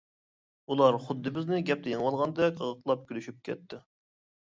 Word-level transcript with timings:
ئۇلار 0.73 0.97
خۇددى 1.09 1.35
بىزنى 1.37 1.61
گەپتە 1.69 1.93
يېڭىۋالغاندەك، 1.95 2.59
قاقاقلاپ 2.65 3.09
كۈلۈشۈپ 3.13 3.43
كەتتى. 3.51 3.85